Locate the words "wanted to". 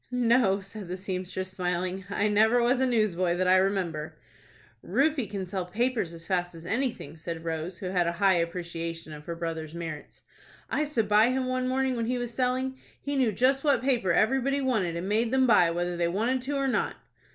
16.07-16.55